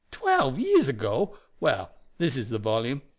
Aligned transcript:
"Twelve 0.09 0.57
years 0.57 0.87
ago! 0.87 1.37
Well, 1.59 1.91
this 2.17 2.35
is 2.35 2.49
the 2.49 2.57
volume. 2.57 3.03